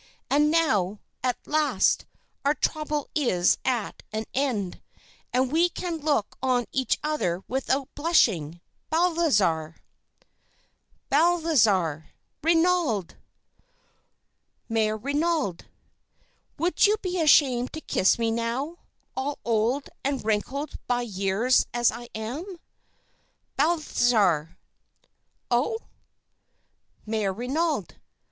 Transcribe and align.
And 0.31 0.49
now, 0.49 0.99
at 1.23 1.37
last, 1.45 2.07
our 2.43 2.55
trouble 2.55 3.11
is 3.13 3.59
at 3.63 4.01
an 4.11 4.25
end, 4.33 4.81
and 5.31 5.51
we 5.51 5.69
can 5.69 5.97
look 5.97 6.35
on 6.41 6.65
each 6.71 6.97
other 7.03 7.43
without 7.47 7.87
blushing. 7.93 8.61
Balthazar! 8.89 9.75
"BALTHAZAR. 11.11 12.09
"Renaud! 12.41 13.09
"MÈRE 14.71 14.99
RENAUD. 14.99 15.67
"Would 16.57 16.87
you 16.87 16.97
be 17.03 17.21
ashamed 17.21 17.71
to 17.73 17.81
kiss 17.81 18.17
me 18.17 18.31
now, 18.31 18.77
all 19.15 19.37
old 19.45 19.87
and 20.03 20.25
wrinkled 20.25 20.77
by 20.87 21.03
years 21.03 21.67
as 21.75 21.91
I 21.91 22.09
am? 22.15 22.57
"BALTHAZAR. 23.55 24.57
"Oh! 25.51 25.77
"MÈRE 27.07 27.37
RENAUD. 27.37 27.97